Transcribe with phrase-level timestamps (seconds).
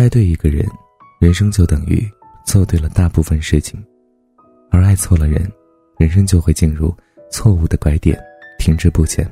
[0.00, 0.66] 爱对一个人，
[1.20, 2.10] 人生就等于
[2.46, 3.78] 做对了大部分事情；
[4.70, 5.46] 而爱错了人，
[5.98, 6.96] 人生就会进入
[7.30, 8.18] 错误的拐点，
[8.58, 9.30] 停滞不前。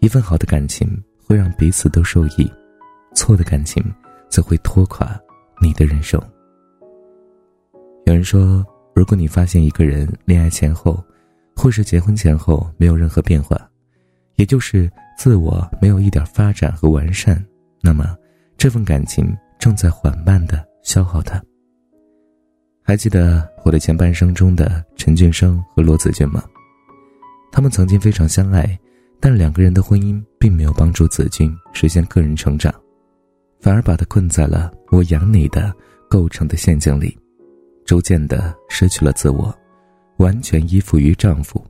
[0.00, 2.50] 一份好的感情会让彼此都受益，
[3.14, 3.80] 错的感情
[4.28, 5.16] 则会拖垮
[5.62, 6.20] 你的人生。
[8.04, 8.66] 有人说，
[8.96, 11.00] 如果你发现一个人恋爱前后，
[11.54, 13.56] 或是结婚前后没有任何变化，
[14.34, 17.40] 也就是自我没有一点发展和完善，
[17.80, 18.16] 那么
[18.56, 21.42] 这份感情正在缓慢的消耗他。
[22.82, 26.42] 还记得《我的前半生》中的陈俊生和罗子君吗？
[27.50, 28.78] 他们曾经非常相爱。
[29.18, 32.72] 但两个人的婚姻并没有帮助子君实现个人成长，
[33.60, 35.74] 反而把他困在了“我养你”的
[36.08, 37.16] 构成的陷阱里，
[37.86, 39.52] 逐渐的失去了自我，
[40.18, 41.64] 完全依附于丈夫。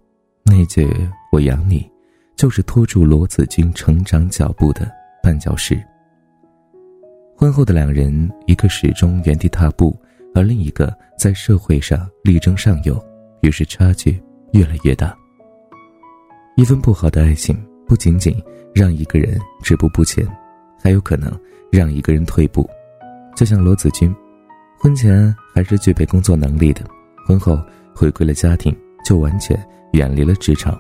[0.45, 0.93] 那句
[1.31, 1.89] “我养你”，
[2.37, 4.91] 就是拖住罗子君成长脚步的
[5.23, 5.81] 绊脚石。
[7.47, 9.97] 婚后的两人，一个始终原地踏步，
[10.35, 13.01] 而另一个在社会上力争上游，
[13.41, 15.17] 于是差距越来越大。
[16.57, 18.37] 一份不好的爱情，不仅仅
[18.75, 20.27] 让一个人止步不前，
[20.83, 21.31] 还有可能
[21.71, 22.69] 让一个人退步。
[23.37, 24.13] 就像罗子君，
[24.77, 26.81] 婚前还是具备工作能力的，
[27.29, 27.57] 婚后
[27.95, 29.57] 回归了家庭，就完全
[29.93, 30.77] 远离了职场。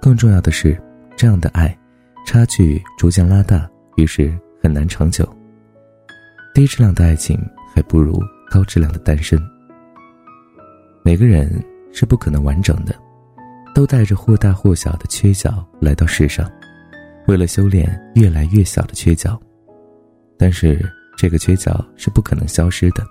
[0.00, 0.82] 更重要的是，
[1.18, 1.78] 这样的爱，
[2.24, 5.30] 差距逐渐拉大，于是很难长久。
[6.54, 7.38] 低质量的爱情，
[7.74, 8.20] 还不如
[8.50, 9.40] 高质量的单身。
[11.02, 11.62] 每个人
[11.92, 12.94] 是不可能完整的。
[13.72, 16.50] 都带着或大或小的缺角来到世上，
[17.28, 19.40] 为了修炼越来越小的缺角。
[20.36, 20.84] 但是
[21.16, 23.06] 这个缺角是不可能消失的，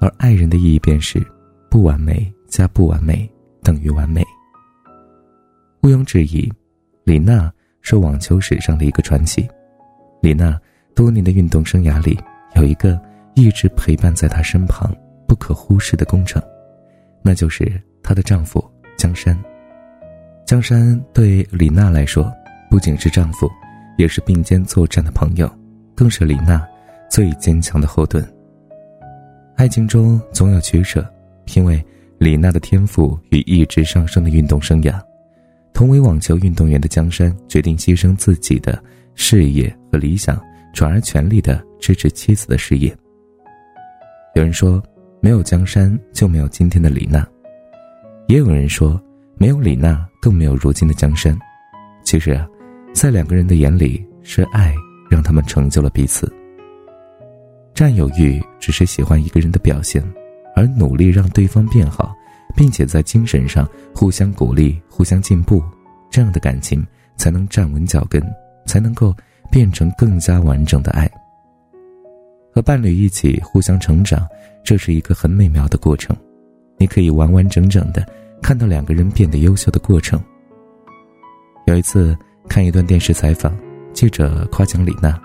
[0.00, 1.24] 而爱人的意义便是，
[1.70, 3.30] 不完美加不完美
[3.62, 4.20] 等于完美。
[5.82, 6.52] 毋庸置疑，
[7.04, 9.48] 李娜是网球史上的一个传奇。
[10.20, 10.60] 李娜
[10.92, 12.18] 多年的运动生涯里，
[12.54, 13.00] 有一个
[13.34, 14.94] 一直陪伴在她身旁
[15.26, 16.42] 不可忽视的工程，
[17.22, 18.64] 那就是她的丈夫
[18.96, 19.38] 江山。
[20.46, 22.32] 江山对李娜来说，
[22.70, 23.50] 不仅是丈夫，
[23.98, 25.50] 也是并肩作战的朋友，
[25.94, 26.66] 更是李娜
[27.10, 28.26] 最坚强的后盾。
[29.56, 31.04] 爱情中总有取舍，
[31.54, 31.84] 因为
[32.16, 35.00] 李娜的天赋与一直上升的运动生涯，
[35.72, 38.82] 同为网球运动员的江山决定牺牲自己的
[39.14, 40.40] 事业和理想，
[40.72, 42.96] 转而全力的支持妻子的事业。
[44.34, 44.82] 有人说，
[45.20, 47.26] 没有江山就没有今天的李娜，
[48.26, 49.00] 也有人说。
[49.40, 51.38] 没有李娜，更没有如今的江山。
[52.02, 52.44] 其实啊，
[52.92, 54.74] 在两个人的眼里，是爱
[55.08, 56.28] 让他们成就了彼此。
[57.72, 60.02] 占有欲只是喜欢一个人的表现，
[60.56, 62.12] 而努力让对方变好，
[62.56, 63.64] 并且在精神上
[63.94, 65.62] 互相鼓励、互相进步，
[66.10, 66.84] 这样的感情
[67.16, 68.20] 才能站稳脚跟，
[68.66, 69.14] 才能够
[69.50, 71.10] 变成更加完整的爱。
[72.54, 74.26] 和伴侣一起互相成长，
[74.64, 76.16] 这是一个很美妙的过程。
[76.76, 78.06] 你可以完完整整的。
[78.40, 80.18] 看到两个人变得优秀的过程。
[81.66, 82.16] 有一次
[82.48, 83.52] 看一段电视采访，
[83.92, 85.20] 记者夸奖李娜：“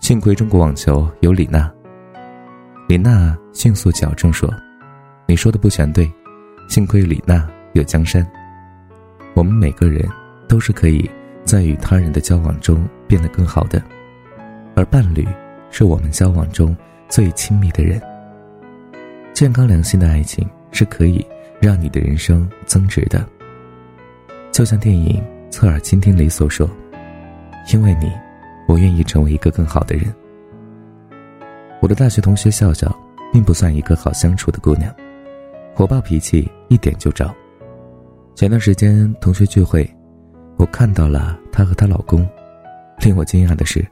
[0.00, 1.72] 幸亏中国网球有李娜。”
[2.88, 4.52] 李娜迅速矫正说
[5.24, 6.10] ：“你说的不全对，
[6.68, 8.26] 幸亏李娜有江山。
[9.34, 10.04] 我们每个人
[10.48, 11.08] 都是可以
[11.44, 13.82] 在与他人的交往中变得更好的，
[14.74, 15.26] 而伴侣
[15.70, 16.76] 是我们交往中
[17.08, 18.00] 最亲密的人。
[19.32, 21.24] 健康良性的爱情是可以。”
[21.58, 23.26] 让你的人生增值的，
[24.52, 26.68] 就像电影《侧耳倾听》里所说
[27.72, 28.12] ：“因为你，
[28.68, 30.14] 我愿意成为一个更好的人。”
[31.80, 32.94] 我的大学同学笑笑，
[33.32, 34.94] 并不算一个好相处的姑娘，
[35.74, 37.34] 火爆脾气一点就着。
[38.34, 39.90] 前段时间同学聚会，
[40.58, 42.28] 我看到了她和她老公。
[43.00, 43.86] 令我惊讶的是，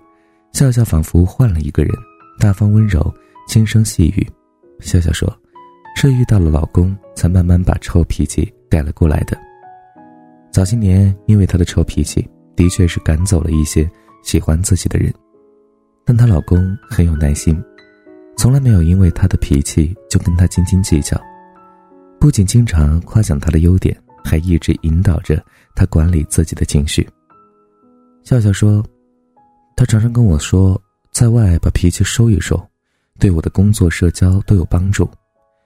[0.52, 1.92] 笑笑仿佛换了一个人，
[2.38, 3.14] 大方温柔，
[3.46, 4.26] 轻声细语。
[4.80, 5.32] 笑笑说。
[5.96, 9.38] 是遇到了老公，才慢慢把臭脾气改了过来的。
[10.50, 13.88] 早些年，因为她的臭脾气，的确是赶走了一些
[14.22, 15.10] 喜欢自己的人。
[16.04, 17.58] 但她老公很有耐心，
[18.36, 21.18] 从来没有因为她的脾气就跟她斤斤计较，
[22.20, 25.42] 不仅经常夸奖她的优点，还一直引导着
[25.74, 27.08] 她管理自己的情绪。
[28.24, 28.84] 笑笑说
[29.76, 30.80] ：“他常常跟我说，
[31.12, 32.60] 在外把脾气收一收，
[33.18, 35.08] 对我的工作、社交都有帮助。”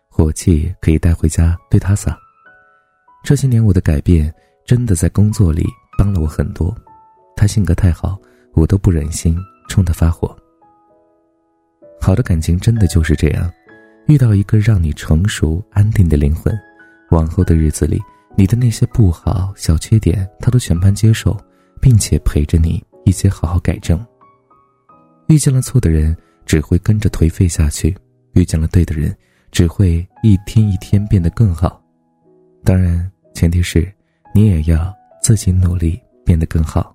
[0.09, 2.19] 火气可以带回家对他撒。
[3.23, 4.33] 这些年我的改变
[4.67, 5.65] 真的在工作里
[5.97, 6.75] 帮了我很多。
[7.37, 8.19] 他性格太好，
[8.55, 9.39] 我都不忍心
[9.69, 10.37] 冲他发火。
[12.01, 13.49] 好的感情真的就是这样，
[14.07, 16.53] 遇到一个让你成熟安定的灵魂，
[17.11, 18.01] 往后的日子里，
[18.37, 21.37] 你的那些不好小缺点，他都全盘接受，
[21.81, 23.99] 并且陪着你一些好好改正。
[25.29, 26.15] 遇见了错的人，
[26.45, 27.91] 只会跟着颓废下去；
[28.35, 29.17] 遇见了对的人，
[29.51, 31.83] 只会一天一天变得更好。
[32.65, 33.91] 当然，前提是
[34.35, 36.95] 你也要自己努力变得更好。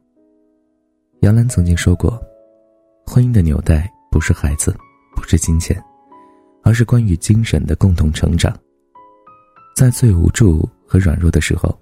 [1.22, 2.22] 杨澜曾经说过
[3.08, 4.76] ：“婚姻的纽带不是孩子，
[5.16, 5.84] 不是金钱，
[6.64, 8.56] 而是关于精神的共同成长。
[9.76, 11.76] 在最无助和软弱的时候，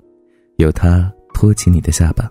[0.55, 2.29] 有他托起你的下巴，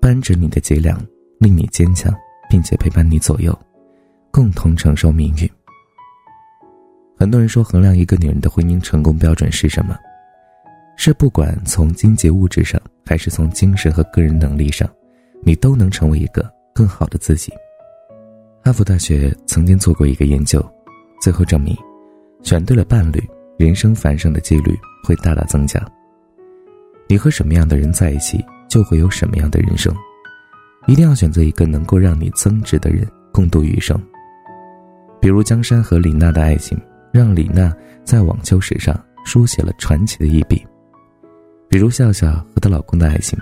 [0.00, 1.00] 扳直你的脊梁，
[1.44, 2.10] 令你坚强，
[2.48, 3.56] 并且陪伴你左右，
[4.30, 5.50] 共同承受命运。”
[7.20, 9.94] 很多人说，衡量一个女人的婚姻成功标准是什么？
[10.96, 14.88] 是不管从经济物质上，还是从精神和个人能力上。
[15.46, 17.52] 你都能成为一个更好的自己。
[18.64, 20.64] 哈佛大学曾经做过一个研究，
[21.20, 21.76] 最后证明，
[22.42, 23.22] 选对了伴侣，
[23.58, 24.74] 人生繁盛的几率
[25.04, 25.78] 会大大增加。
[27.06, 29.94] 你和什么样的人在一起，就会有什么样的人生。
[30.86, 34.00] 一定要选择一个能够让你增值的人，共度余生。
[35.20, 36.78] 比如江山和李娜的爱情，
[37.12, 40.64] 让李娜在网球史上书写了传奇的一笔。
[41.68, 43.38] 比如笑笑和她老公的爱情，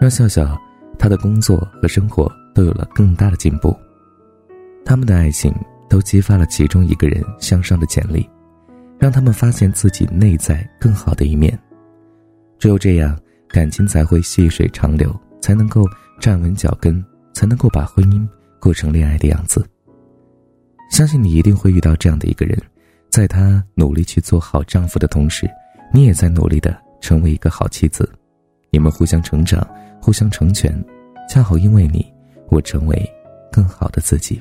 [0.00, 0.56] 让笑笑。
[1.00, 3.72] 她的工作和生活都有了更大的进步，
[4.84, 5.54] 他们的爱情
[5.88, 8.28] 都激发了其中一个人向上的潜力，
[8.98, 11.56] 让他们发现自己内在更好的一面。
[12.58, 13.16] 只有这样，
[13.48, 15.84] 感情才会细水长流，才能够
[16.18, 18.26] 站稳脚跟，才能够把婚姻
[18.60, 19.64] 过成恋爱的样子。
[20.90, 22.56] 相信你一定会遇到这样的一个人，
[23.10, 25.48] 在他努力去做好丈夫的同时，
[25.92, 28.08] 你也在努力的成为一个好妻子，
[28.70, 29.66] 你们互相成长。
[30.00, 30.72] 互相成全，
[31.28, 32.06] 恰好因为你，
[32.50, 33.10] 我成为
[33.50, 34.40] 更好的自己。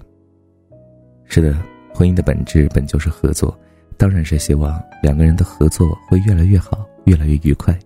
[1.26, 1.58] 是的，
[1.94, 3.60] 婚姻的本质本就是合作，
[3.98, 7.78] 当然是希望两个人的合作会越来越好，越来越愉快。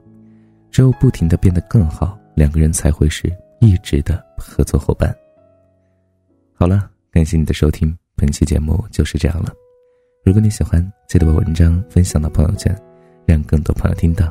[0.69, 5.15] 只有不停的变得更好，两个人才会是一直的合作伙伴。
[6.53, 9.53] 好了，感谢你的收听，本期节目就是这样了。
[10.25, 12.75] 如果你喜欢，记得把文章分享到朋友圈，
[13.25, 14.29] 让更多朋友听到。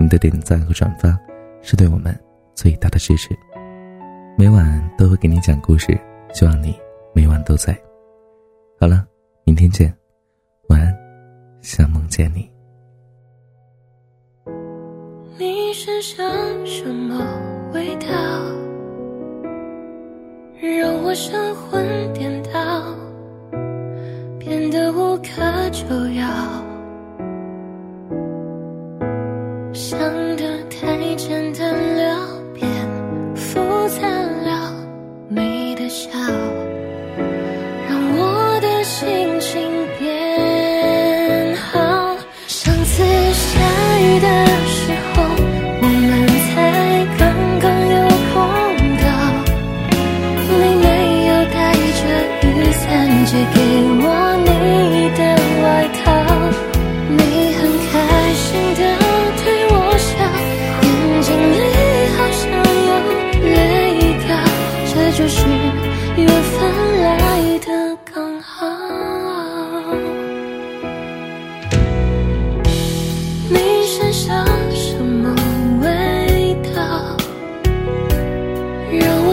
[0.00, 1.14] 你的点赞和转发
[1.60, 2.18] 是对我们。
[2.52, 3.30] 最大的支持，
[4.36, 5.98] 每晚都会给你讲故事，
[6.34, 6.78] 希望你
[7.14, 7.72] 每晚都在。
[8.78, 9.06] 好了，
[9.44, 9.96] 明天见，
[10.68, 10.94] 晚安，
[11.62, 12.50] 想梦见你。
[15.38, 16.26] 你身上
[16.66, 17.16] 什么
[17.72, 18.06] 味道，
[20.60, 22.39] 让我神魂颠倒？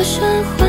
[0.07, 0.21] 生
[0.57, 0.66] 活。